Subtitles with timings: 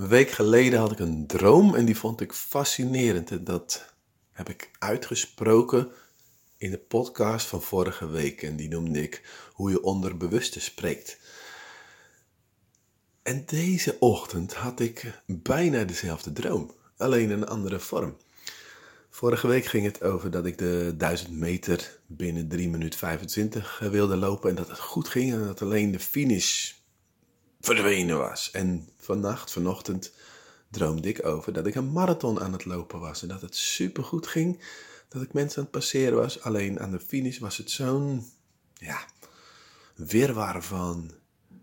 [0.00, 3.30] Een week geleden had ik een droom en die vond ik fascinerend.
[3.30, 3.94] En dat
[4.32, 5.88] heb ik uitgesproken
[6.56, 8.42] in de podcast van vorige week.
[8.42, 11.18] En die noemde ik Hoe je onderbewuste spreekt.
[13.22, 18.16] En deze ochtend had ik bijna dezelfde droom, alleen een andere vorm.
[19.10, 24.16] Vorige week ging het over dat ik de 1000 meter binnen 3 minuten 25 wilde
[24.16, 26.72] lopen en dat het goed ging en dat alleen de finish
[27.60, 28.50] verdwenen was.
[28.50, 30.12] En vannacht, vanochtend,
[30.70, 33.22] droomde ik over dat ik een marathon aan het lopen was.
[33.22, 34.62] En dat het supergoed ging,
[35.08, 36.42] dat ik mensen aan het passeren was.
[36.42, 38.30] Alleen aan de finish was het zo'n,
[38.74, 39.04] ja,
[39.94, 41.10] wirwar van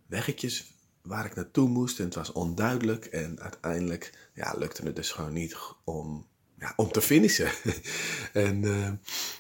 [0.08, 2.00] weggetjes waar ik naartoe moest.
[2.00, 3.06] En het was onduidelijk.
[3.06, 6.28] En uiteindelijk, ja, lukte het dus gewoon niet om,
[6.60, 7.52] ja, om te finishen.
[8.34, 8.92] en uh,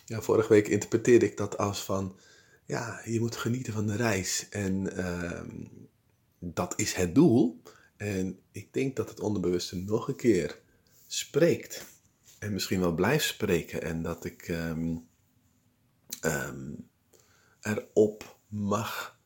[0.05, 2.20] ja, vorige week interpreteerde ik dat als van,
[2.66, 4.48] ja, je moet genieten van de reis.
[4.49, 4.99] En...
[4.99, 5.76] Uh,
[6.54, 7.62] dat is het doel.
[7.98, 10.60] En ik denk dat het onderbewuste nog een keer
[11.08, 11.86] spreekt.
[12.40, 13.82] En misschien wel blijft spreken.
[13.82, 15.08] En dat ik um,
[16.21, 16.90] um,
[17.62, 19.20] erop mag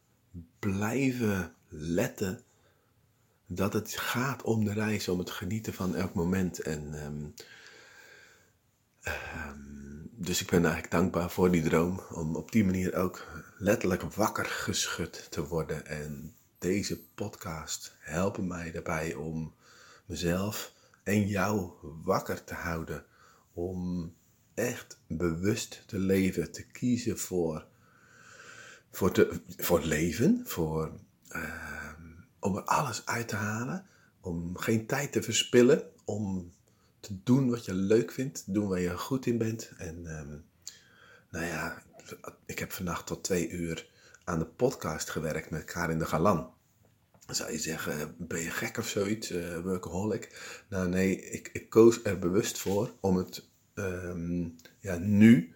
[0.60, 2.44] blijven letten.
[3.48, 6.60] Dat het gaat om de reis, om het genieten van elk moment.
[6.60, 7.34] En um,
[10.12, 12.02] dus ik ben eigenlijk dankbaar voor die droom.
[12.12, 15.86] Om op die manier ook letterlijk wakker geschud te worden.
[15.86, 19.54] En deze podcast helpen mij daarbij om
[20.06, 20.74] mezelf
[21.04, 21.72] en jou
[22.04, 23.06] wakker te houden.
[23.54, 24.14] Om
[24.54, 27.66] echt bewust te leven, te kiezen voor,
[28.92, 30.92] voor, te, voor leven, voor,
[31.32, 31.94] uh,
[32.40, 33.86] om er alles uit te halen,
[34.20, 36.52] om geen tijd te verspillen, om
[37.00, 39.72] te doen wat je leuk vindt, doen waar je goed in bent.
[39.78, 40.46] En um,
[41.30, 41.84] nou ja,
[42.46, 43.90] ik heb vannacht tot twee uur
[44.32, 46.54] aan de podcast gewerkt met Karin de Galan.
[47.26, 50.40] Dan zou je zeggen, ben je gek of zoiets, uh, workaholic?
[50.70, 55.56] Nou nee, ik, ik koos er bewust voor om het um, ja, nu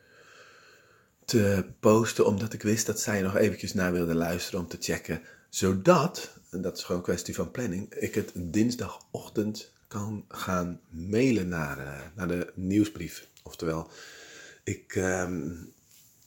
[1.26, 5.22] te posten, omdat ik wist dat zij nog eventjes naar wilde luisteren om te checken,
[5.50, 11.48] zodat, en dat is gewoon een kwestie van planning, ik het dinsdagochtend kan gaan mailen
[11.48, 13.28] naar, uh, naar de nieuwsbrief.
[13.44, 13.90] Oftewel,
[14.64, 15.74] ik, um,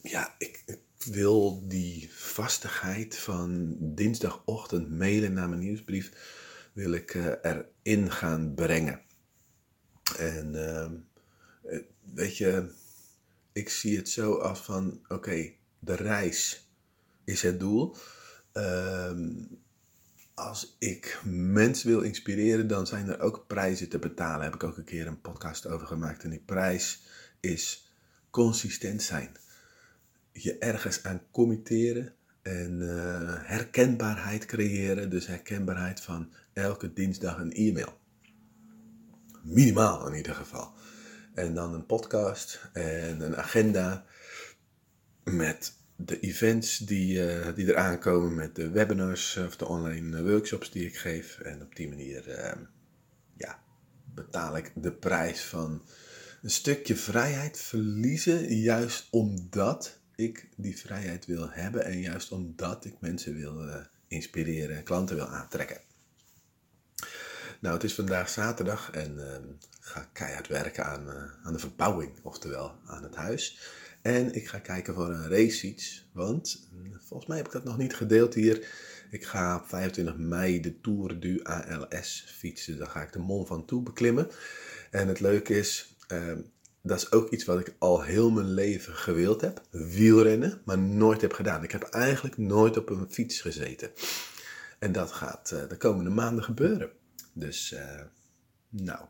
[0.02, 0.62] ja, ik,
[1.04, 6.12] wil die vastigheid van dinsdagochtend mailen naar mijn nieuwsbrief,
[6.72, 9.00] wil ik uh, erin gaan brengen.
[10.18, 10.90] En uh,
[12.14, 12.70] weet je,
[13.52, 16.70] ik zie het zo af van, oké, de reis
[17.24, 17.96] is het doel.
[18.52, 19.12] Uh,
[20.34, 24.34] als ik mensen wil inspireren, dan zijn er ook prijzen te betalen.
[24.34, 26.22] Daar heb ik ook een keer een podcast over gemaakt.
[26.22, 27.02] En die prijs
[27.40, 27.92] is
[28.30, 29.36] consistent zijn
[30.42, 32.12] je ergens aan committeren
[32.42, 35.10] en uh, herkenbaarheid creëren.
[35.10, 37.98] Dus herkenbaarheid van elke dinsdag een e-mail.
[39.42, 40.72] Minimaal in ieder geval.
[41.34, 44.04] En dan een podcast en een agenda
[45.24, 50.86] met de events die, uh, die eraan met de webinars of de online workshops die
[50.86, 51.38] ik geef.
[51.38, 52.62] En op die manier uh,
[53.36, 53.62] ja,
[54.14, 55.82] betaal ik de prijs van
[56.42, 62.94] een stukje vrijheid verliezen, juist omdat ik die vrijheid wil hebben en juist omdat ik
[63.00, 63.76] mensen wil uh,
[64.08, 65.80] inspireren en klanten wil aantrekken.
[67.60, 69.36] Nou, het is vandaag zaterdag en uh,
[69.80, 73.60] ga keihard werken aan, uh, aan de verbouwing, oftewel aan het huis.
[74.02, 77.94] En ik ga kijken voor een racefiets, want volgens mij heb ik dat nog niet
[77.94, 78.68] gedeeld hier.
[79.10, 82.78] Ik ga op 25 mei de Tour du ALS fietsen.
[82.78, 84.30] Daar ga ik de Mont Ventoux beklimmen.
[84.90, 85.96] En het leuke is,
[86.88, 89.62] dat is ook iets wat ik al heel mijn leven gewild heb.
[89.70, 91.62] Wielrennen, maar nooit heb gedaan.
[91.62, 93.90] Ik heb eigenlijk nooit op een fiets gezeten.
[94.78, 96.90] En dat gaat uh, de komende maanden gebeuren.
[97.32, 98.00] Dus, uh,
[98.68, 99.04] nou,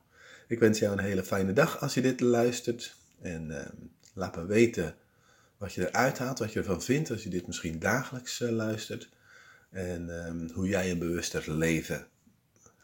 [0.49, 2.97] ik wens jou een hele fijne dag als je dit luistert.
[3.21, 3.61] En uh,
[4.15, 4.95] laat me weten
[5.57, 9.09] wat je eruit haalt, wat je ervan vindt als je dit misschien dagelijks luistert.
[9.71, 12.07] En ehm, hoe jij een bewuster leven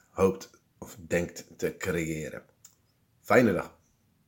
[0.09, 2.43] hoopt of denkt te creëren.
[3.21, 3.83] Fijne dag.